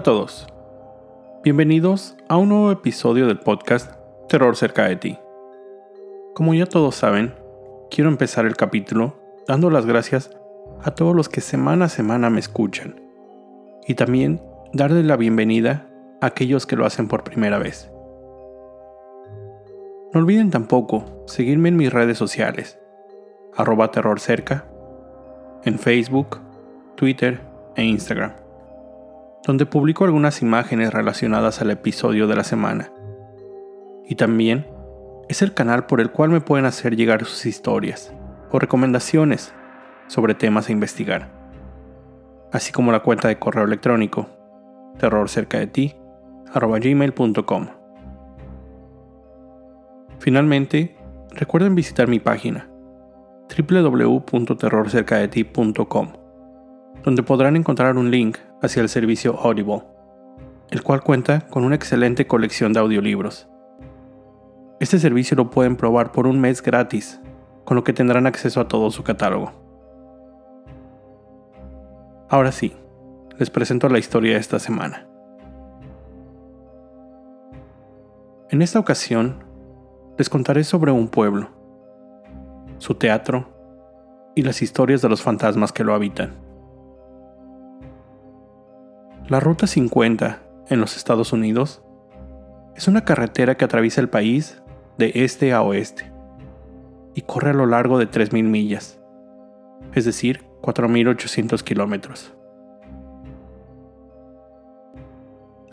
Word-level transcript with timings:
Hola 0.00 0.12
a 0.12 0.14
todos. 0.14 0.46
Bienvenidos 1.44 2.16
a 2.26 2.38
un 2.38 2.48
nuevo 2.48 2.70
episodio 2.70 3.26
del 3.26 3.38
podcast 3.38 3.92
Terror 4.30 4.56
cerca 4.56 4.88
de 4.88 4.96
ti. 4.96 5.18
Como 6.34 6.54
ya 6.54 6.64
todos 6.64 6.94
saben, 6.94 7.34
quiero 7.90 8.08
empezar 8.08 8.46
el 8.46 8.56
capítulo 8.56 9.20
dando 9.46 9.68
las 9.68 9.84
gracias 9.84 10.30
a 10.82 10.92
todos 10.92 11.14
los 11.14 11.28
que 11.28 11.42
semana 11.42 11.84
a 11.84 11.88
semana 11.90 12.30
me 12.30 12.40
escuchan 12.40 12.98
y 13.86 13.92
también 13.92 14.40
darle 14.72 15.02
la 15.02 15.18
bienvenida 15.18 15.86
a 16.22 16.28
aquellos 16.28 16.64
que 16.64 16.76
lo 16.76 16.86
hacen 16.86 17.06
por 17.06 17.22
primera 17.22 17.58
vez. 17.58 17.90
No 20.14 20.20
olviden 20.20 20.50
tampoco 20.50 21.04
seguirme 21.26 21.68
en 21.68 21.76
mis 21.76 21.92
redes 21.92 22.16
sociales, 22.16 22.78
arroba 23.54 23.90
terrorcerca, 23.90 24.64
en 25.66 25.78
Facebook, 25.78 26.38
Twitter 26.96 27.42
e 27.76 27.84
Instagram 27.84 28.32
donde 29.46 29.66
publico 29.66 30.04
algunas 30.04 30.42
imágenes 30.42 30.92
relacionadas 30.92 31.60
al 31.60 31.70
episodio 31.70 32.26
de 32.26 32.34
la 32.36 32.44
semana. 32.44 32.92
Y 34.06 34.16
también 34.16 34.66
es 35.28 35.42
el 35.42 35.54
canal 35.54 35.86
por 35.86 36.00
el 36.00 36.10
cual 36.10 36.30
me 36.30 36.40
pueden 36.40 36.66
hacer 36.66 36.96
llegar 36.96 37.24
sus 37.24 37.46
historias 37.46 38.12
o 38.50 38.58
recomendaciones 38.58 39.54
sobre 40.08 40.34
temas 40.34 40.68
a 40.68 40.72
investigar, 40.72 41.30
así 42.52 42.72
como 42.72 42.90
la 42.92 43.00
cuenta 43.00 43.28
de 43.28 43.38
correo 43.38 43.64
electrónico 43.64 44.26
terrorcercadeti@gmail.com. 44.98 47.66
Finalmente, 50.18 50.98
recuerden 51.30 51.74
visitar 51.74 52.06
mi 52.08 52.18
página 52.18 52.68
www.terrorcercadeti.com, 53.56 56.12
donde 57.04 57.22
podrán 57.22 57.56
encontrar 57.56 57.96
un 57.96 58.10
link 58.10 58.36
hacia 58.62 58.82
el 58.82 58.88
servicio 58.88 59.38
Audible, 59.38 59.82
el 60.70 60.82
cual 60.82 61.02
cuenta 61.02 61.46
con 61.48 61.64
una 61.64 61.74
excelente 61.74 62.26
colección 62.26 62.72
de 62.72 62.80
audiolibros. 62.80 63.48
Este 64.80 64.98
servicio 64.98 65.36
lo 65.36 65.50
pueden 65.50 65.76
probar 65.76 66.12
por 66.12 66.26
un 66.26 66.40
mes 66.40 66.62
gratis, 66.62 67.20
con 67.64 67.76
lo 67.76 67.84
que 67.84 67.92
tendrán 67.92 68.26
acceso 68.26 68.60
a 68.60 68.68
todo 68.68 68.90
su 68.90 69.02
catálogo. 69.02 69.52
Ahora 72.28 72.52
sí, 72.52 72.74
les 73.38 73.50
presento 73.50 73.88
la 73.88 73.98
historia 73.98 74.34
de 74.34 74.40
esta 74.40 74.58
semana. 74.58 75.06
En 78.50 78.62
esta 78.62 78.78
ocasión, 78.78 79.44
les 80.18 80.28
contaré 80.28 80.64
sobre 80.64 80.92
un 80.92 81.08
pueblo, 81.08 81.50
su 82.78 82.94
teatro 82.94 83.48
y 84.34 84.42
las 84.42 84.62
historias 84.62 85.02
de 85.02 85.08
los 85.08 85.22
fantasmas 85.22 85.72
que 85.72 85.84
lo 85.84 85.94
habitan. 85.94 86.49
La 89.30 89.38
Ruta 89.38 89.68
50 89.68 90.42
en 90.70 90.80
los 90.80 90.96
Estados 90.96 91.32
Unidos 91.32 91.84
es 92.74 92.88
una 92.88 93.04
carretera 93.04 93.56
que 93.56 93.64
atraviesa 93.64 94.00
el 94.00 94.08
país 94.08 94.60
de 94.98 95.12
este 95.14 95.52
a 95.52 95.62
oeste 95.62 96.12
y 97.14 97.20
corre 97.20 97.50
a 97.50 97.54
lo 97.54 97.66
largo 97.66 97.96
de 97.98 98.10
3.000 98.10 98.42
millas, 98.42 99.00
es 99.94 100.04
decir, 100.04 100.42
4.800 100.62 101.62
kilómetros. 101.62 102.34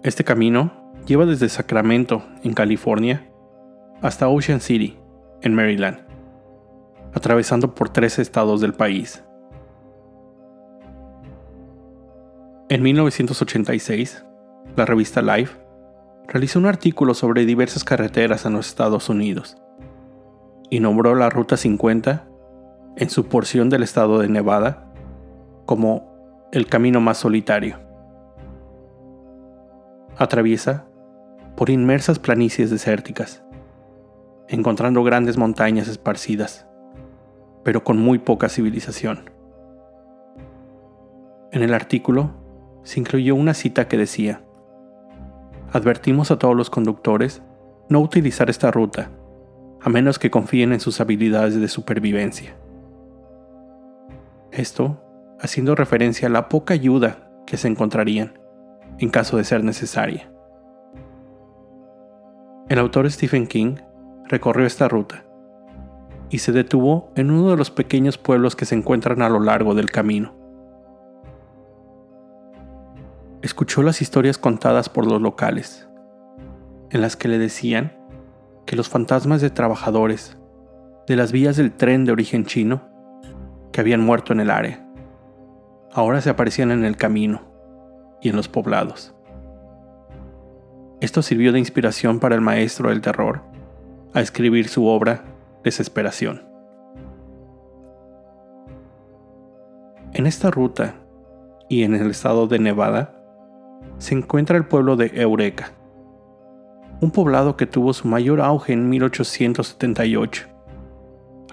Este 0.03 0.23
camino 0.23 0.93
lleva 1.07 1.25
desde 1.25 1.49
Sacramento, 1.49 2.21
en 2.43 2.53
California, 2.53 3.27
hasta 4.03 4.27
Ocean 4.27 4.61
City, 4.61 4.99
en 5.41 5.55
Maryland, 5.55 6.05
atravesando 7.11 7.73
por 7.73 7.89
tres 7.89 8.19
estados 8.19 8.61
del 8.61 8.75
país. 8.75 9.23
En 12.69 12.83
1986, 12.83 14.25
la 14.75 14.85
revista 14.85 15.21
Life 15.21 15.57
realizó 16.27 16.59
un 16.59 16.65
artículo 16.65 17.13
sobre 17.13 17.45
diversas 17.45 17.85
carreteras 17.85 18.45
en 18.45 18.51
los 18.51 18.67
Estados 18.67 19.07
Unidos 19.07 19.57
y 20.69 20.81
nombró 20.81 21.15
la 21.15 21.29
Ruta 21.29 21.55
50 21.55 22.27
en 22.97 23.09
su 23.09 23.29
porción 23.29 23.69
del 23.69 23.83
estado 23.83 24.19
de 24.19 24.27
Nevada 24.27 24.91
como 25.65 26.13
el 26.51 26.67
camino 26.67 26.99
más 26.99 27.19
solitario. 27.19 27.79
Atraviesa 30.17 30.87
por 31.55 31.69
inmersas 31.69 32.19
planicies 32.19 32.69
desérticas, 32.69 33.45
encontrando 34.49 35.05
grandes 35.05 35.37
montañas 35.37 35.87
esparcidas, 35.87 36.67
pero 37.63 37.85
con 37.85 37.97
muy 37.97 38.19
poca 38.19 38.49
civilización. 38.49 39.29
En 41.53 41.63
el 41.63 41.73
artículo 41.73 42.45
se 42.87 43.01
incluyó 43.01 43.35
una 43.35 43.53
cita 43.53 43.89
que 43.89 43.97
decía, 43.97 44.41
Advertimos 45.73 46.31
a 46.31 46.39
todos 46.39 46.55
los 46.55 46.69
conductores 46.69 47.41
no 47.89 47.99
utilizar 47.99 48.49
esta 48.49 48.71
ruta, 48.71 49.11
a 49.81 49.89
menos 49.89 50.19
que 50.19 50.31
confíen 50.31 50.71
en 50.71 50.79
sus 50.79 51.01
habilidades 51.01 51.59
de 51.59 51.67
supervivencia. 51.67 52.55
Esto 54.53 55.03
haciendo 55.41 55.75
referencia 55.75 56.29
a 56.29 56.31
la 56.31 56.47
poca 56.47 56.75
ayuda 56.75 57.29
que 57.45 57.57
se 57.57 57.67
encontrarían 57.67 58.39
en 58.99 59.09
caso 59.09 59.35
de 59.35 59.43
ser 59.43 59.65
necesaria. 59.65 60.31
El 62.69 62.79
autor 62.79 63.11
Stephen 63.11 63.47
King 63.47 63.75
recorrió 64.29 64.65
esta 64.65 64.87
ruta 64.87 65.25
y 66.29 66.37
se 66.37 66.53
detuvo 66.53 67.11
en 67.17 67.31
uno 67.31 67.51
de 67.51 67.57
los 67.57 67.69
pequeños 67.69 68.17
pueblos 68.17 68.55
que 68.55 68.63
se 68.63 68.75
encuentran 68.75 69.21
a 69.21 69.27
lo 69.27 69.41
largo 69.41 69.75
del 69.75 69.91
camino. 69.91 70.46
Escuchó 73.47 73.81
las 73.81 74.01
historias 74.01 74.37
contadas 74.37 74.89
por 74.89 75.05
los 75.05 75.21
locales, 75.21 75.87
en 76.89 76.99
las 76.99 77.15
que 77.15 77.29
le 77.29 77.37
decían 77.37 77.97
que 78.65 78.75
los 78.75 78.89
fantasmas 78.89 79.39
de 79.39 79.49
trabajadores 79.49 80.37
de 81.07 81.15
las 81.15 81.31
vías 81.31 81.55
del 81.55 81.71
tren 81.71 82.03
de 82.03 82.11
origen 82.11 82.45
chino 82.45 82.89
que 83.71 83.79
habían 83.79 84.01
muerto 84.01 84.33
en 84.33 84.41
el 84.41 84.49
área, 84.49 84.85
ahora 85.93 86.19
se 86.19 86.29
aparecían 86.29 86.71
en 86.71 86.83
el 86.83 86.97
camino 86.97 87.41
y 88.21 88.27
en 88.27 88.35
los 88.35 88.49
poblados. 88.49 89.15
Esto 90.99 91.21
sirvió 91.21 91.53
de 91.53 91.59
inspiración 91.59 92.19
para 92.19 92.35
el 92.35 92.41
maestro 92.41 92.89
del 92.89 92.99
terror 92.99 93.43
a 94.13 94.19
escribir 94.19 94.67
su 94.67 94.87
obra 94.87 95.23
Desesperación. 95.63 96.43
En 100.13 100.25
esta 100.25 100.51
ruta 100.51 100.95
y 101.69 101.83
en 101.83 101.95
el 101.95 102.11
estado 102.11 102.47
de 102.47 102.59
Nevada, 102.59 103.16
se 103.97 104.15
encuentra 104.15 104.57
el 104.57 104.65
pueblo 104.65 104.95
de 104.95 105.11
Eureka, 105.15 105.71
un 107.01 107.11
poblado 107.11 107.57
que 107.57 107.65
tuvo 107.65 107.93
su 107.93 108.07
mayor 108.07 108.41
auge 108.41 108.73
en 108.73 108.89
1878, 108.89 110.47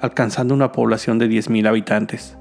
alcanzando 0.01 0.55
una 0.55 0.73
población 0.73 1.19
de 1.19 1.29
10.000 1.29 1.69
habitantes. 1.69 2.39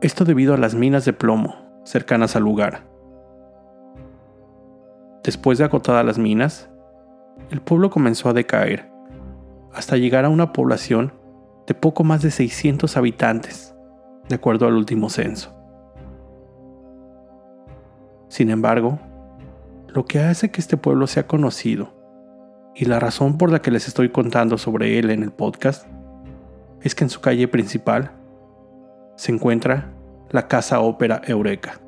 Esto 0.00 0.24
debido 0.24 0.54
a 0.54 0.58
las 0.58 0.74
minas 0.74 1.04
de 1.04 1.12
plomo 1.12 1.56
cercanas 1.84 2.36
al 2.36 2.42
lugar. 2.42 2.86
Después 5.24 5.58
de 5.58 5.64
agotadas 5.64 6.04
las 6.04 6.18
minas, 6.18 6.70
el 7.50 7.60
pueblo 7.60 7.90
comenzó 7.90 8.28
a 8.28 8.32
decaer, 8.32 8.90
hasta 9.72 9.96
llegar 9.96 10.24
a 10.24 10.28
una 10.28 10.52
población 10.52 11.12
de 11.66 11.74
poco 11.74 12.04
más 12.04 12.22
de 12.22 12.30
600 12.30 12.96
habitantes, 12.96 13.74
de 14.28 14.34
acuerdo 14.34 14.66
al 14.66 14.74
último 14.74 15.10
censo. 15.10 15.57
Sin 18.28 18.50
embargo, 18.50 18.98
lo 19.88 20.04
que 20.04 20.20
hace 20.20 20.50
que 20.50 20.60
este 20.60 20.76
pueblo 20.76 21.06
sea 21.06 21.26
conocido 21.26 21.94
y 22.74 22.84
la 22.84 23.00
razón 23.00 23.38
por 23.38 23.50
la 23.50 23.60
que 23.60 23.70
les 23.70 23.88
estoy 23.88 24.10
contando 24.10 24.58
sobre 24.58 24.98
él 24.98 25.10
en 25.10 25.22
el 25.22 25.32
podcast 25.32 25.86
es 26.82 26.94
que 26.94 27.04
en 27.04 27.10
su 27.10 27.20
calle 27.20 27.48
principal 27.48 28.12
se 29.16 29.32
encuentra 29.32 29.92
la 30.30 30.46
Casa 30.46 30.80
Ópera 30.80 31.22
Eureka. 31.26 31.80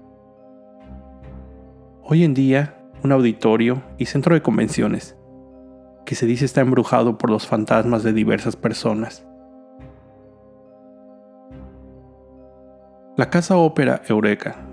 Hoy 2.03 2.25
en 2.25 2.35
día, 2.35 2.77
un 3.05 3.13
auditorio 3.13 3.83
y 3.99 4.07
centro 4.07 4.35
de 4.35 4.43
convenciones 4.43 5.17
que 6.07 6.15
se 6.15 6.27
dice 6.27 6.47
está 6.47 6.63
embrujado 6.63 7.19
por 7.19 7.31
los 7.31 7.47
fantasmas 7.47 8.03
de 8.03 8.13
diversas 8.13 8.57
personas. 8.57 9.27
La 13.17 13.29
Casa 13.29 13.59
Ópera 13.59 14.03
Eureka 14.09 14.70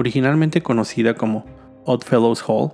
originalmente 0.00 0.62
conocida 0.62 1.14
como 1.14 1.44
Oddfellows 1.84 2.42
Hall, 2.48 2.72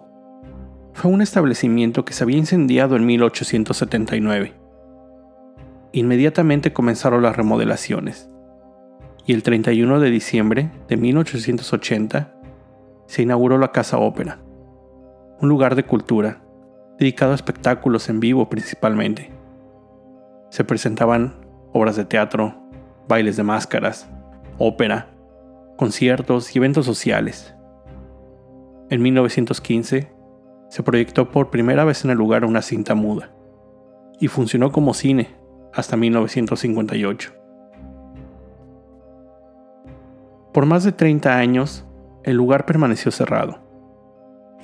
fue 0.92 1.10
un 1.10 1.20
establecimiento 1.20 2.04
que 2.04 2.12
se 2.12 2.24
había 2.24 2.38
incendiado 2.38 2.96
en 2.96 3.04
1879. 3.04 4.54
Inmediatamente 5.92 6.72
comenzaron 6.72 7.22
las 7.22 7.36
remodelaciones, 7.36 8.30
y 9.26 9.32
el 9.32 9.42
31 9.42 10.00
de 10.00 10.10
diciembre 10.10 10.70
de 10.88 10.96
1880 10.96 12.32
se 13.06 13.22
inauguró 13.22 13.58
la 13.58 13.72
Casa 13.72 13.98
Ópera, 13.98 14.38
un 15.40 15.48
lugar 15.48 15.74
de 15.74 15.84
cultura 15.84 16.42
dedicado 16.98 17.32
a 17.32 17.34
espectáculos 17.34 18.08
en 18.08 18.20
vivo 18.20 18.48
principalmente. 18.48 19.32
Se 20.50 20.64
presentaban 20.64 21.34
obras 21.72 21.96
de 21.96 22.04
teatro, 22.04 22.54
bailes 23.08 23.36
de 23.36 23.42
máscaras, 23.42 24.08
ópera, 24.58 25.15
conciertos 25.76 26.54
y 26.54 26.58
eventos 26.58 26.86
sociales. 26.86 27.54
En 28.88 29.02
1915, 29.02 30.12
se 30.68 30.82
proyectó 30.82 31.30
por 31.30 31.50
primera 31.50 31.84
vez 31.84 32.04
en 32.04 32.10
el 32.10 32.18
lugar 32.18 32.44
una 32.44 32.62
cinta 32.62 32.94
muda 32.94 33.30
y 34.18 34.28
funcionó 34.28 34.72
como 34.72 34.94
cine 34.94 35.34
hasta 35.72 35.96
1958. 35.96 37.32
Por 40.52 40.66
más 40.66 40.84
de 40.84 40.92
30 40.92 41.36
años, 41.36 41.84
el 42.24 42.36
lugar 42.36 42.64
permaneció 42.64 43.10
cerrado 43.12 43.58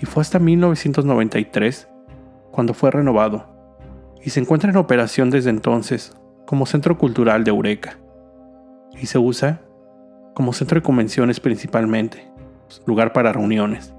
y 0.01 0.07
fue 0.07 0.23
hasta 0.23 0.39
1993 0.39 1.89
cuando 2.51 2.75
fue 2.75 2.91
renovado 2.91 3.47
y 4.25 4.31
se 4.31 4.41
encuentra 4.41 4.71
en 4.71 4.77
operación 4.77 5.31
desde 5.31 5.51
entonces 5.51 6.17
como 6.47 6.67
centro 6.67 6.97
cultural 6.99 7.45
de 7.45 7.51
Eureka 7.51 7.99
y 9.01 9.07
se 9.07 9.19
usa 9.19 9.63
como 10.35 10.53
centro 10.53 10.77
de 10.77 10.83
convenciones 10.83 11.41
principalmente, 11.41 12.31
lugar 12.87 13.13
para 13.13 13.33
reuniones, 13.33 13.95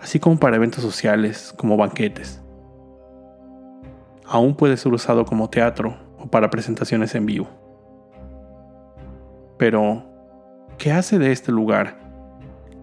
así 0.00 0.18
como 0.18 0.38
para 0.38 0.56
eventos 0.56 0.82
sociales 0.82 1.54
como 1.56 1.76
banquetes. 1.76 2.42
Aún 4.26 4.54
puede 4.54 4.76
ser 4.76 4.92
usado 4.92 5.24
como 5.24 5.50
teatro 5.50 5.96
o 6.18 6.26
para 6.26 6.50
presentaciones 6.50 7.14
en 7.14 7.26
vivo. 7.26 7.48
Pero, 9.58 10.04
¿qué 10.78 10.92
hace 10.92 11.18
de 11.18 11.32
este 11.32 11.52
lugar, 11.52 11.98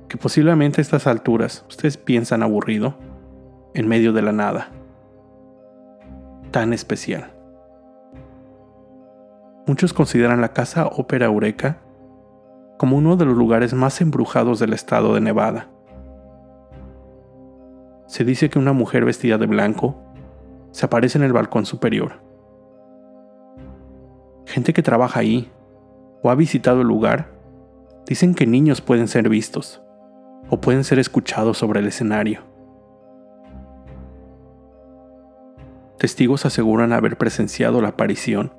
que 0.08 0.18
posiblemente 0.18 0.80
a 0.80 0.84
estas 0.84 1.08
alturas 1.08 1.66
ustedes 1.68 1.98
piensan 1.98 2.44
aburrido, 2.44 2.96
en 3.74 3.88
medio 3.88 4.14
de 4.14 4.22
la 4.22 4.32
nada, 4.32 4.70
tan 6.52 6.74
especial? 6.74 7.32
Muchos 9.68 9.94
consideran 9.94 10.42
la 10.42 10.54
Casa 10.54 10.88
Ópera 10.88 11.28
Eureka 11.28 11.78
como 12.80 12.96
uno 12.96 13.18
de 13.18 13.26
los 13.26 13.36
lugares 13.36 13.74
más 13.74 14.00
embrujados 14.00 14.58
del 14.58 14.72
estado 14.72 15.14
de 15.14 15.20
Nevada. 15.20 15.68
Se 18.08 18.24
dice 18.24 18.50
que 18.50 18.58
una 18.58 18.72
mujer 18.72 19.04
vestida 19.04 19.38
de 19.38 19.48
blanco 19.48 20.02
se 20.72 20.86
aparece 20.86 21.18
en 21.18 21.26
el 21.26 21.34
balcón 21.34 21.66
superior. 21.66 22.22
Gente 24.46 24.72
que 24.72 24.82
trabaja 24.82 25.20
ahí 25.20 25.52
o 26.24 26.30
ha 26.30 26.36
visitado 26.36 26.80
el 26.80 26.88
lugar 26.88 27.34
dicen 28.08 28.34
que 28.34 28.48
niños 28.48 28.80
pueden 28.80 29.10
ser 29.10 29.28
vistos 29.28 29.82
o 30.50 30.62
pueden 30.62 30.86
ser 30.86 31.00
escuchados 31.00 31.58
sobre 31.58 31.82
el 31.82 31.88
escenario. 31.88 32.44
Testigos 35.98 36.46
aseguran 36.46 36.94
haber 36.94 37.18
presenciado 37.18 37.82
la 37.82 37.90
aparición 37.90 38.54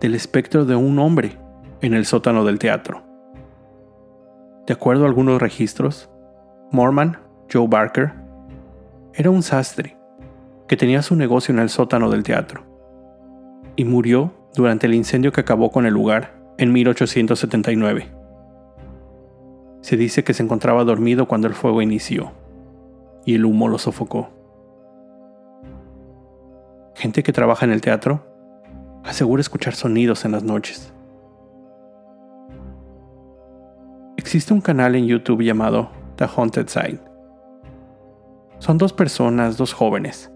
del 0.00 0.16
espectro 0.16 0.64
de 0.64 0.74
un 0.74 0.98
hombre 0.98 1.38
en 1.82 1.94
el 1.94 2.04
sótano 2.04 2.44
del 2.44 2.58
teatro. 2.58 3.09
De 4.66 4.74
acuerdo 4.74 5.04
a 5.04 5.08
algunos 5.08 5.40
registros, 5.40 6.10
Morman, 6.70 7.18
Joe 7.52 7.66
Barker, 7.68 8.12
era 9.14 9.30
un 9.30 9.42
sastre 9.42 9.96
que 10.68 10.76
tenía 10.76 11.02
su 11.02 11.16
negocio 11.16 11.52
en 11.52 11.58
el 11.58 11.68
sótano 11.68 12.10
del 12.10 12.22
teatro 12.22 12.64
y 13.76 13.84
murió 13.84 14.32
durante 14.54 14.86
el 14.86 14.94
incendio 14.94 15.32
que 15.32 15.40
acabó 15.40 15.70
con 15.70 15.86
el 15.86 15.94
lugar 15.94 16.40
en 16.58 16.72
1879. 16.72 18.08
Se 19.80 19.96
dice 19.96 20.22
que 20.22 20.34
se 20.34 20.42
encontraba 20.42 20.84
dormido 20.84 21.26
cuando 21.26 21.48
el 21.48 21.54
fuego 21.54 21.82
inició 21.82 22.32
y 23.24 23.34
el 23.34 23.44
humo 23.44 23.68
lo 23.68 23.78
sofocó. 23.78 24.30
Gente 26.94 27.22
que 27.22 27.32
trabaja 27.32 27.64
en 27.64 27.72
el 27.72 27.80
teatro 27.80 28.26
asegura 29.04 29.40
escuchar 29.40 29.74
sonidos 29.74 30.24
en 30.24 30.32
las 30.32 30.44
noches. 30.44 30.92
Existe 34.30 34.54
un 34.54 34.60
canal 34.60 34.94
en 34.94 35.08
YouTube 35.08 35.42
llamado 35.42 35.90
The 36.14 36.24
Haunted 36.36 36.68
Side. 36.68 37.00
Son 38.60 38.78
dos 38.78 38.92
personas, 38.92 39.56
dos 39.56 39.72
jóvenes, 39.72 40.30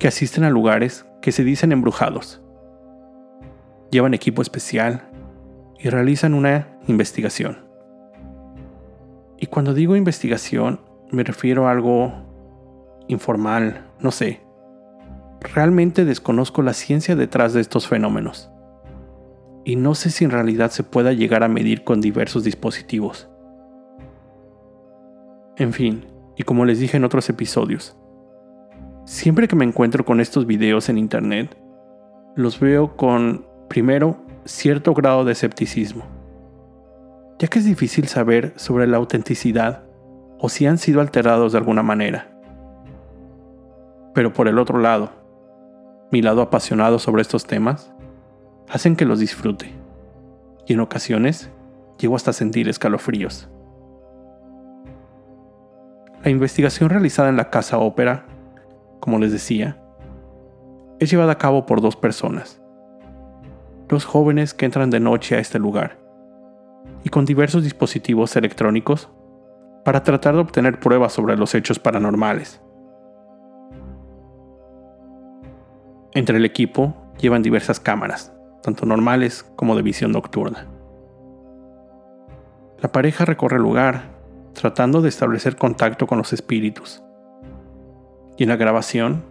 que 0.00 0.08
asisten 0.08 0.42
a 0.42 0.50
lugares 0.50 1.06
que 1.20 1.30
se 1.30 1.44
dicen 1.44 1.70
embrujados. 1.70 2.42
Llevan 3.92 4.14
equipo 4.14 4.42
especial 4.42 5.08
y 5.78 5.88
realizan 5.88 6.34
una 6.34 6.80
investigación. 6.88 7.58
Y 9.38 9.46
cuando 9.46 9.72
digo 9.72 9.94
investigación, 9.94 10.80
me 11.12 11.22
refiero 11.22 11.68
a 11.68 11.70
algo 11.70 12.12
informal, 13.06 13.86
no 14.00 14.10
sé, 14.10 14.40
Realmente 15.54 16.04
desconozco 16.04 16.62
la 16.62 16.72
ciencia 16.72 17.14
detrás 17.14 17.52
de 17.52 17.60
estos 17.60 17.86
fenómenos. 17.86 18.50
Y 19.64 19.76
no 19.76 19.94
sé 19.94 20.10
si 20.10 20.24
en 20.24 20.30
realidad 20.30 20.70
se 20.70 20.82
pueda 20.82 21.12
llegar 21.12 21.44
a 21.44 21.48
medir 21.48 21.84
con 21.84 22.00
diversos 22.00 22.44
dispositivos. 22.44 23.28
En 25.56 25.72
fin, 25.72 26.06
y 26.36 26.42
como 26.42 26.64
les 26.64 26.78
dije 26.78 26.96
en 26.96 27.04
otros 27.04 27.28
episodios, 27.28 27.96
siempre 29.04 29.46
que 29.48 29.56
me 29.56 29.64
encuentro 29.64 30.04
con 30.04 30.20
estos 30.20 30.46
videos 30.46 30.88
en 30.88 30.98
internet, 30.98 31.56
los 32.34 32.58
veo 32.58 32.96
con, 32.96 33.46
primero, 33.68 34.16
cierto 34.44 34.94
grado 34.94 35.24
de 35.24 35.32
escepticismo, 35.32 36.04
ya 37.38 37.48
que 37.48 37.58
es 37.58 37.64
difícil 37.64 38.08
saber 38.08 38.54
sobre 38.56 38.86
la 38.86 38.96
autenticidad 38.96 39.84
o 40.38 40.48
si 40.48 40.66
han 40.66 40.78
sido 40.78 41.00
alterados 41.00 41.52
de 41.52 41.58
alguna 41.58 41.82
manera. 41.82 42.28
Pero 44.14 44.32
por 44.32 44.48
el 44.48 44.58
otro 44.58 44.78
lado, 44.78 45.10
mi 46.10 46.22
lado 46.22 46.42
apasionado 46.42 46.98
sobre 46.98 47.22
estos 47.22 47.46
temas, 47.46 47.92
hacen 48.68 48.96
que 48.96 49.04
los 49.04 49.18
disfrute. 49.18 49.72
Y 50.66 50.74
en 50.74 50.80
ocasiones 50.80 51.50
llego 51.98 52.16
hasta 52.16 52.32
sentir 52.32 52.68
escalofríos. 52.68 53.48
La 56.24 56.30
investigación 56.30 56.88
realizada 56.88 57.28
en 57.28 57.36
la 57.36 57.50
Casa 57.50 57.78
Ópera, 57.78 58.26
como 59.00 59.18
les 59.18 59.32
decía, 59.32 59.82
es 61.00 61.10
llevada 61.10 61.32
a 61.32 61.38
cabo 61.38 61.66
por 61.66 61.80
dos 61.80 61.96
personas. 61.96 62.62
Dos 63.88 64.04
jóvenes 64.04 64.54
que 64.54 64.64
entran 64.64 64.90
de 64.90 65.00
noche 65.00 65.36
a 65.36 65.40
este 65.40 65.58
lugar 65.58 65.98
y 67.04 67.08
con 67.08 67.24
diversos 67.24 67.64
dispositivos 67.64 68.36
electrónicos 68.36 69.10
para 69.84 70.02
tratar 70.02 70.34
de 70.34 70.40
obtener 70.40 70.78
pruebas 70.78 71.12
sobre 71.12 71.36
los 71.36 71.54
hechos 71.54 71.78
paranormales. 71.78 72.62
Entre 76.14 76.36
el 76.36 76.44
equipo 76.44 76.94
llevan 77.18 77.42
diversas 77.42 77.80
cámaras, 77.80 78.32
tanto 78.62 78.86
normales 78.86 79.44
como 79.56 79.76
de 79.76 79.82
visión 79.82 80.12
nocturna. 80.12 80.66
La 82.80 82.90
pareja 82.90 83.24
recorre 83.24 83.56
el 83.56 83.62
lugar 83.62 84.12
tratando 84.54 85.00
de 85.02 85.08
establecer 85.08 85.56
contacto 85.56 86.06
con 86.06 86.18
los 86.18 86.32
espíritus. 86.32 87.02
Y 88.36 88.44
en 88.44 88.48
la 88.48 88.56
grabación 88.56 89.24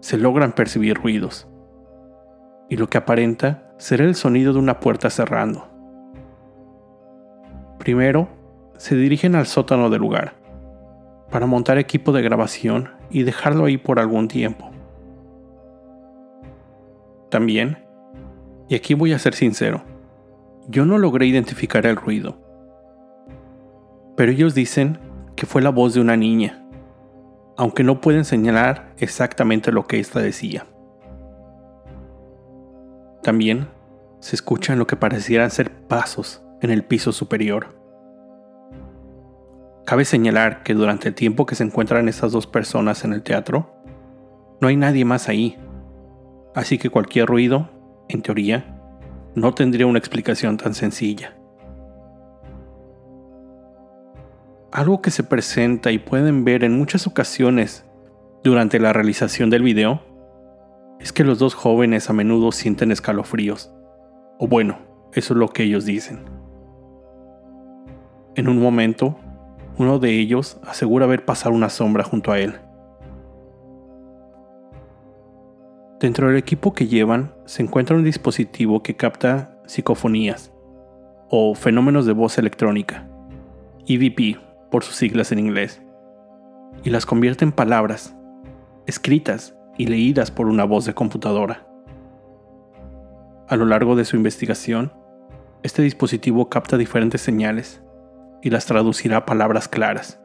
se 0.00 0.18
logran 0.18 0.52
percibir 0.52 0.96
ruidos. 0.96 1.48
Y 2.68 2.76
lo 2.76 2.88
que 2.88 2.98
aparenta 2.98 3.72
será 3.78 4.04
el 4.04 4.14
sonido 4.14 4.52
de 4.52 4.58
una 4.58 4.80
puerta 4.80 5.10
cerrando. 5.10 5.68
Primero, 7.78 8.28
se 8.76 8.96
dirigen 8.96 9.34
al 9.34 9.46
sótano 9.46 9.90
del 9.90 10.00
lugar 10.00 10.34
para 11.30 11.46
montar 11.46 11.78
equipo 11.78 12.12
de 12.12 12.22
grabación 12.22 12.90
y 13.10 13.22
dejarlo 13.22 13.64
ahí 13.66 13.78
por 13.78 13.98
algún 13.98 14.28
tiempo. 14.28 14.70
También, 17.30 17.85
y 18.68 18.74
aquí 18.74 18.94
voy 18.94 19.12
a 19.12 19.18
ser 19.18 19.34
sincero, 19.34 19.82
yo 20.68 20.84
no 20.84 20.98
logré 20.98 21.26
identificar 21.26 21.86
el 21.86 21.96
ruido. 21.96 22.38
Pero 24.16 24.32
ellos 24.32 24.54
dicen 24.54 24.98
que 25.36 25.46
fue 25.46 25.62
la 25.62 25.70
voz 25.70 25.94
de 25.94 26.00
una 26.00 26.16
niña, 26.16 26.66
aunque 27.56 27.84
no 27.84 28.00
pueden 28.00 28.24
señalar 28.24 28.92
exactamente 28.98 29.72
lo 29.72 29.86
que 29.86 30.00
ésta 30.00 30.20
decía. 30.20 30.66
También 33.22 33.68
se 34.20 34.36
escuchan 34.36 34.78
lo 34.78 34.86
que 34.86 34.96
parecieran 34.96 35.50
ser 35.50 35.70
pasos 35.86 36.42
en 36.60 36.70
el 36.70 36.84
piso 36.84 37.12
superior. 37.12 37.76
Cabe 39.84 40.04
señalar 40.04 40.62
que 40.62 40.74
durante 40.74 41.08
el 41.08 41.14
tiempo 41.14 41.46
que 41.46 41.54
se 41.54 41.62
encuentran 41.62 42.08
estas 42.08 42.32
dos 42.32 42.46
personas 42.46 43.04
en 43.04 43.12
el 43.12 43.22
teatro, 43.22 43.72
no 44.60 44.68
hay 44.68 44.76
nadie 44.76 45.04
más 45.04 45.28
ahí 45.28 45.58
así 46.56 46.78
que 46.78 46.88
cualquier 46.88 47.26
ruido, 47.26 47.68
en 48.08 48.22
teoría, 48.22 48.76
no 49.34 49.54
tendría 49.54 49.86
una 49.86 49.98
explicación 49.98 50.56
tan 50.56 50.74
sencilla. 50.74 51.36
Algo 54.72 55.00
que 55.00 55.10
se 55.10 55.22
presenta 55.22 55.90
y 55.90 55.98
pueden 55.98 56.44
ver 56.44 56.64
en 56.64 56.76
muchas 56.76 57.06
ocasiones 57.06 57.84
durante 58.42 58.78
la 58.78 58.92
realización 58.92 59.50
del 59.50 59.62
video 59.62 60.02
es 61.00 61.12
que 61.12 61.24
los 61.24 61.38
dos 61.38 61.54
jóvenes 61.54 62.10
a 62.10 62.12
menudo 62.12 62.52
sienten 62.52 62.92
escalofríos. 62.92 63.72
O 64.38 64.48
bueno, 64.48 64.78
eso 65.12 65.34
es 65.34 65.38
lo 65.38 65.48
que 65.48 65.62
ellos 65.62 65.84
dicen. 65.84 66.24
En 68.34 68.48
un 68.48 68.60
momento, 68.60 69.18
uno 69.78 69.98
de 69.98 70.18
ellos 70.18 70.60
asegura 70.66 71.06
ver 71.06 71.24
pasar 71.24 71.52
una 71.52 71.70
sombra 71.70 72.04
junto 72.04 72.32
a 72.32 72.38
él. 72.38 72.54
Dentro 75.98 76.28
del 76.28 76.36
equipo 76.36 76.74
que 76.74 76.88
llevan 76.88 77.32
se 77.46 77.62
encuentra 77.62 77.96
un 77.96 78.04
dispositivo 78.04 78.82
que 78.82 78.96
capta 78.96 79.58
psicofonías 79.64 80.52
o 81.30 81.54
fenómenos 81.54 82.04
de 82.04 82.12
voz 82.12 82.36
electrónica, 82.36 83.08
EVP 83.88 84.38
por 84.70 84.84
sus 84.84 84.96
siglas 84.96 85.32
en 85.32 85.38
inglés, 85.38 85.80
y 86.84 86.90
las 86.90 87.06
convierte 87.06 87.46
en 87.46 87.52
palabras, 87.52 88.14
escritas 88.86 89.56
y 89.78 89.86
leídas 89.86 90.30
por 90.30 90.48
una 90.48 90.64
voz 90.64 90.84
de 90.84 90.92
computadora. 90.92 91.66
A 93.48 93.56
lo 93.56 93.64
largo 93.64 93.96
de 93.96 94.04
su 94.04 94.16
investigación, 94.16 94.92
este 95.62 95.80
dispositivo 95.80 96.50
capta 96.50 96.76
diferentes 96.76 97.22
señales 97.22 97.82
y 98.42 98.50
las 98.50 98.66
traducirá 98.66 99.16
a 99.16 99.26
palabras 99.26 99.66
claras. 99.66 100.20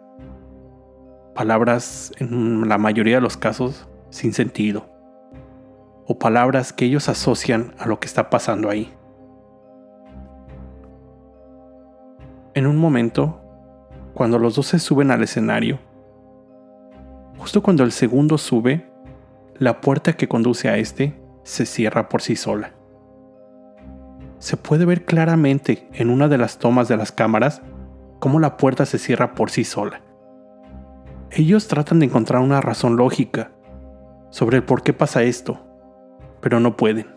Palabras, 1.33 2.11
en 2.17 2.67
la 2.67 2.77
mayoría 2.77 3.15
de 3.15 3.21
los 3.21 3.37
casos, 3.37 3.87
sin 4.09 4.33
sentido. 4.33 4.90
O 6.11 6.19
palabras 6.19 6.73
que 6.73 6.83
ellos 6.83 7.07
asocian 7.07 7.73
a 7.79 7.87
lo 7.87 8.01
que 8.01 8.05
está 8.05 8.29
pasando 8.29 8.69
ahí. 8.69 8.93
En 12.53 12.67
un 12.67 12.75
momento, 12.75 13.39
cuando 14.13 14.37
los 14.37 14.55
dos 14.55 14.67
se 14.67 14.79
suben 14.79 15.09
al 15.09 15.23
escenario, 15.23 15.79
justo 17.37 17.63
cuando 17.63 17.85
el 17.85 17.93
segundo 17.93 18.37
sube, 18.37 18.91
la 19.55 19.79
puerta 19.79 20.11
que 20.11 20.27
conduce 20.27 20.67
a 20.67 20.75
este 20.75 21.17
se 21.43 21.65
cierra 21.65 22.09
por 22.09 22.21
sí 22.21 22.35
sola. 22.35 22.73
Se 24.39 24.57
puede 24.57 24.83
ver 24.83 25.05
claramente 25.05 25.87
en 25.93 26.09
una 26.09 26.27
de 26.27 26.37
las 26.37 26.59
tomas 26.59 26.89
de 26.89 26.97
las 26.97 27.13
cámaras 27.13 27.61
cómo 28.19 28.41
la 28.41 28.57
puerta 28.57 28.85
se 28.85 28.99
cierra 28.99 29.33
por 29.33 29.49
sí 29.49 29.63
sola. 29.63 30.01
Ellos 31.31 31.69
tratan 31.69 31.99
de 31.99 32.07
encontrar 32.07 32.41
una 32.41 32.59
razón 32.59 32.97
lógica 32.97 33.51
sobre 34.29 34.57
el 34.57 34.63
por 34.63 34.83
qué 34.83 34.91
pasa 34.91 35.23
esto, 35.23 35.70
pero 36.41 36.59
no 36.59 36.75
pueden. 36.75 37.07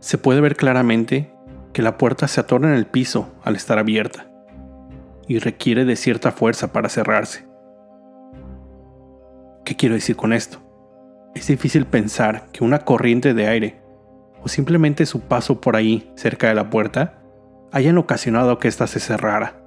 Se 0.00 0.18
puede 0.18 0.40
ver 0.40 0.56
claramente 0.56 1.32
que 1.72 1.82
la 1.82 1.98
puerta 1.98 2.28
se 2.28 2.40
atora 2.40 2.68
en 2.68 2.74
el 2.74 2.86
piso 2.86 3.32
al 3.42 3.56
estar 3.56 3.78
abierta 3.78 4.26
y 5.26 5.38
requiere 5.38 5.84
de 5.84 5.96
cierta 5.96 6.30
fuerza 6.30 6.72
para 6.72 6.88
cerrarse. 6.88 7.46
¿Qué 9.64 9.76
quiero 9.76 9.94
decir 9.94 10.16
con 10.16 10.32
esto? 10.32 10.58
Es 11.34 11.46
difícil 11.46 11.86
pensar 11.86 12.48
que 12.52 12.62
una 12.62 12.80
corriente 12.80 13.34
de 13.34 13.48
aire 13.48 13.82
o 14.42 14.48
simplemente 14.48 15.06
su 15.06 15.20
paso 15.20 15.60
por 15.60 15.74
ahí 15.74 16.12
cerca 16.16 16.48
de 16.48 16.54
la 16.54 16.68
puerta 16.68 17.22
hayan 17.72 17.98
ocasionado 17.98 18.58
que 18.58 18.68
ésta 18.68 18.86
se 18.86 19.00
cerrara. 19.00 19.60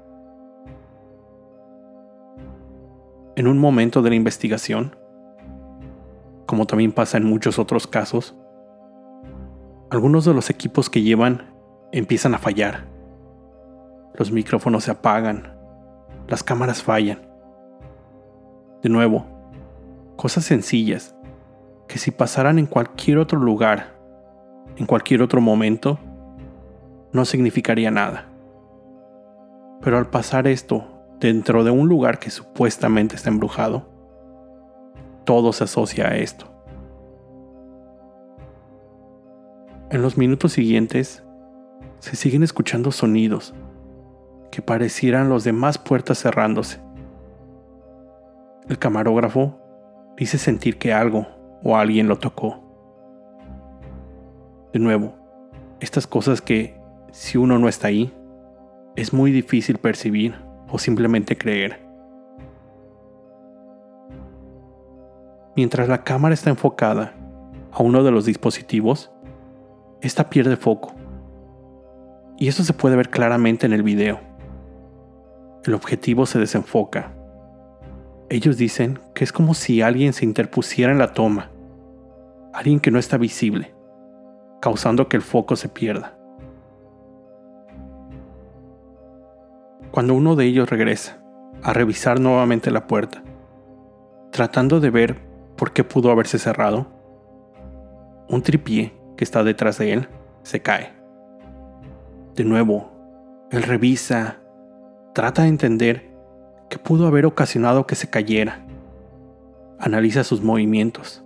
En 3.35 3.47
un 3.47 3.57
momento 3.57 4.01
de 4.01 4.11
la 4.11 4.15
investigación, 4.15 4.96
como 6.47 6.65
también 6.65 6.91
pasa 6.91 7.17
en 7.17 7.25
muchos 7.25 7.59
otros 7.59 7.85
casos, 7.85 8.35
algunos 9.91 10.25
de 10.25 10.33
los 10.33 10.49
equipos 10.49 10.89
que 10.89 11.03
llevan 11.03 11.53
empiezan 11.91 12.33
a 12.33 12.39
fallar. 12.39 12.87
Los 14.15 14.31
micrófonos 14.31 14.85
se 14.85 14.91
apagan, 14.91 15.55
las 16.27 16.43
cámaras 16.43 16.81
fallan. 16.81 17.21
De 18.81 18.89
nuevo, 18.89 19.25
cosas 20.15 20.45
sencillas 20.45 21.15
que 21.87 21.99
si 21.99 22.11
pasaran 22.11 22.57
en 22.59 22.65
cualquier 22.65 23.19
otro 23.19 23.39
lugar, 23.39 23.95
en 24.77 24.85
cualquier 24.85 25.21
otro 25.21 25.41
momento, 25.41 25.99
no 27.11 27.25
significaría 27.25 27.91
nada. 27.91 28.29
Pero 29.81 29.97
al 29.97 30.09
pasar 30.09 30.47
esto 30.47 30.87
dentro 31.19 31.63
de 31.63 31.71
un 31.71 31.87
lugar 31.87 32.19
que 32.19 32.29
supuestamente 32.29 33.15
está 33.15 33.29
embrujado, 33.29 33.96
todo 35.27 35.51
se 35.51 35.65
asocia 35.65 36.07
a 36.07 36.15
esto. 36.15 36.45
En 39.91 40.01
los 40.01 40.17
minutos 40.17 40.53
siguientes, 40.53 41.21
se 41.99 42.15
siguen 42.15 42.43
escuchando 42.43 42.93
sonidos 42.93 43.53
que 44.51 44.61
parecieran 44.61 45.27
los 45.27 45.43
demás 45.43 45.77
puertas 45.77 46.21
cerrándose. 46.21 46.79
El 48.69 48.79
camarógrafo 48.79 49.59
dice 50.15 50.37
sentir 50.37 50.77
que 50.77 50.93
algo 50.93 51.27
o 51.61 51.75
alguien 51.75 52.07
lo 52.07 52.17
tocó. 52.19 52.63
De 54.71 54.79
nuevo, 54.79 55.13
estas 55.81 56.07
cosas 56.07 56.41
que 56.41 56.79
si 57.11 57.37
uno 57.37 57.59
no 57.59 57.67
está 57.67 57.89
ahí, 57.89 58.13
es 58.95 59.11
muy 59.11 59.33
difícil 59.33 59.77
percibir 59.77 60.35
o 60.69 60.79
simplemente 60.79 61.37
creer. 61.37 61.86
Mientras 65.57 65.89
la 65.89 66.05
cámara 66.05 66.33
está 66.33 66.49
enfocada 66.49 67.13
a 67.73 67.83
uno 67.83 68.03
de 68.05 68.11
los 68.11 68.23
dispositivos, 68.23 69.11
esta 69.99 70.29
pierde 70.29 70.55
foco. 70.55 70.93
Y 72.37 72.47
eso 72.47 72.63
se 72.63 72.71
puede 72.71 72.95
ver 72.95 73.09
claramente 73.09 73.65
en 73.65 73.73
el 73.73 73.83
video. 73.83 74.21
El 75.65 75.73
objetivo 75.73 76.25
se 76.25 76.39
desenfoca. 76.39 77.11
Ellos 78.29 78.55
dicen 78.55 78.99
que 79.13 79.25
es 79.25 79.33
como 79.33 79.53
si 79.53 79.81
alguien 79.81 80.13
se 80.13 80.23
interpusiera 80.23 80.93
en 80.93 80.99
la 80.99 81.13
toma, 81.13 81.51
alguien 82.53 82.79
que 82.79 82.91
no 82.91 82.99
está 82.99 83.17
visible, 83.17 83.75
causando 84.61 85.09
que 85.09 85.17
el 85.17 85.23
foco 85.23 85.57
se 85.57 85.67
pierda. 85.67 86.17
cuando 89.97 90.13
uno 90.13 90.35
de 90.35 90.45
ellos 90.45 90.69
regresa 90.69 91.17
a 91.63 91.73
revisar 91.73 92.19
nuevamente 92.19 92.69
la 92.69 92.85
puerta, 92.85 93.23
tratando 94.29 94.79
de 94.79 94.91
ver 94.91 95.26
por 95.57 95.73
qué 95.73 95.83
pudo 95.83 96.11
haberse 96.11 96.39
cerrado, 96.39 96.87
un 98.29 98.41
tripié 98.41 98.93
que 99.17 99.23
está 99.23 99.43
detrás 99.43 99.77
de 99.79 99.93
él 99.93 100.07
se 100.43 100.61
cae. 100.61 100.93
De 102.35 102.43
nuevo, 102.43 102.91
él 103.51 103.63
revisa, 103.63 104.37
trata 105.13 105.41
de 105.41 105.49
entender 105.49 106.09
qué 106.69 106.77
pudo 106.77 107.07
haber 107.07 107.25
ocasionado 107.25 107.87
que 107.87 107.95
se 107.95 108.09
cayera. 108.09 108.65
Analiza 109.79 110.23
sus 110.23 110.41
movimientos 110.41 111.23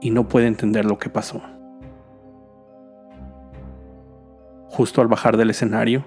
y 0.00 0.10
no 0.10 0.28
puede 0.28 0.46
entender 0.46 0.84
lo 0.84 0.98
que 0.98 1.08
pasó. 1.08 1.40
Justo 4.68 5.00
al 5.00 5.08
bajar 5.08 5.36
del 5.36 5.50
escenario, 5.50 6.04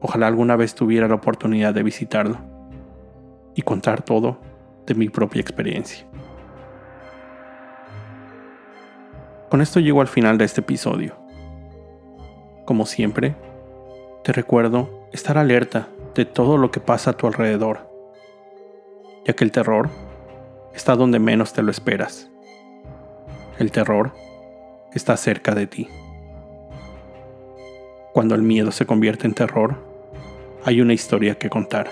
Ojalá 0.01 0.27
alguna 0.27 0.57
vez 0.57 0.75
tuviera 0.75 1.07
la 1.07 1.15
oportunidad 1.15 1.73
de 1.73 1.83
visitarlo 1.83 2.52
y 3.55 3.61
contar 3.61 4.03
todo 4.03 4.39
de 4.85 4.95
mi 4.95 5.09
propia 5.09 5.41
experiencia. 5.41 6.05
Con 9.49 9.61
esto 9.61 9.79
llego 9.79 10.01
al 10.01 10.07
final 10.07 10.37
de 10.37 10.45
este 10.45 10.61
episodio. 10.61 11.15
Como 12.65 12.85
siempre, 12.85 13.35
te 14.23 14.31
recuerdo 14.31 15.07
estar 15.11 15.37
alerta 15.37 15.87
de 16.15 16.25
todo 16.25 16.57
lo 16.57 16.71
que 16.71 16.79
pasa 16.79 17.11
a 17.11 17.13
tu 17.13 17.27
alrededor 17.27 17.93
ya 19.25 19.33
que 19.33 19.43
el 19.43 19.51
terror 19.51 19.89
está 20.73 20.95
donde 20.95 21.19
menos 21.19 21.53
te 21.53 21.63
lo 21.63 21.71
esperas. 21.71 22.29
El 23.59 23.71
terror 23.71 24.13
está 24.93 25.15
cerca 25.17 25.55
de 25.55 25.67
ti. 25.67 25.87
Cuando 28.13 28.35
el 28.35 28.41
miedo 28.41 28.71
se 28.71 28.85
convierte 28.85 29.27
en 29.27 29.33
terror, 29.33 29.77
hay 30.65 30.81
una 30.81 30.93
historia 30.93 31.35
que 31.35 31.49
contar. 31.49 31.89